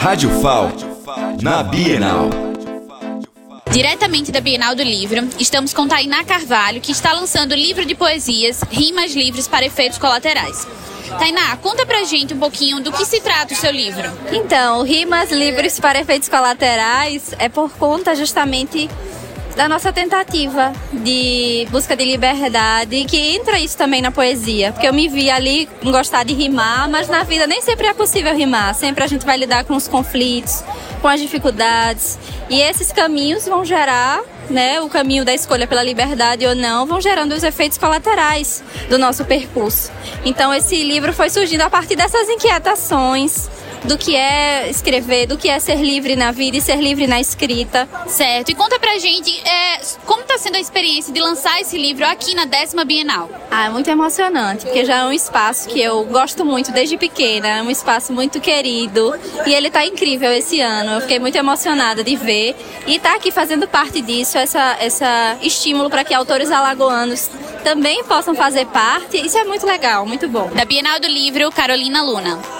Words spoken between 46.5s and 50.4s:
e ser livre na escrita. Certo. E conta pra gente é, como tá